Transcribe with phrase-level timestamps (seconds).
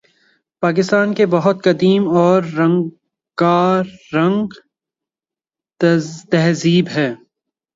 [0.63, 4.47] پاکستان کی بہت قدیم اور رنگارنگ
[6.31, 7.09] تہذیب ہے